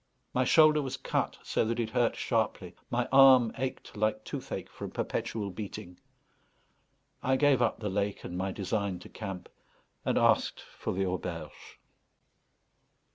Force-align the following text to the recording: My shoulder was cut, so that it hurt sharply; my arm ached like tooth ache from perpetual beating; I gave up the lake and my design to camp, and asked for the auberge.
My 0.33 0.43
shoulder 0.43 0.81
was 0.81 0.97
cut, 0.97 1.37
so 1.43 1.63
that 1.63 1.79
it 1.79 1.91
hurt 1.91 2.15
sharply; 2.15 2.73
my 2.89 3.07
arm 3.11 3.51
ached 3.55 3.95
like 3.95 4.25
tooth 4.25 4.51
ache 4.51 4.67
from 4.71 4.89
perpetual 4.89 5.51
beating; 5.51 5.99
I 7.21 7.35
gave 7.35 7.61
up 7.61 7.79
the 7.79 7.89
lake 7.91 8.23
and 8.23 8.35
my 8.35 8.51
design 8.51 8.97
to 9.01 9.09
camp, 9.09 9.47
and 10.03 10.17
asked 10.17 10.61
for 10.75 10.91
the 10.91 11.05
auberge. 11.05 11.77